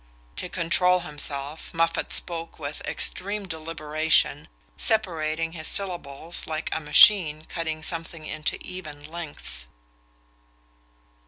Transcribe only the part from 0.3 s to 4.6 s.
To control himself Moffatt spoke with extreme deliberation,